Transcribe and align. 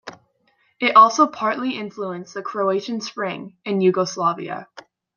It 0.79 0.95
also 0.95 1.27
partly 1.27 1.77
influenced 1.77 2.33
the 2.33 2.41
Croatian 2.41 3.01
Spring 3.01 3.55
in 3.65 3.81
Yugoslavia. 3.81 4.67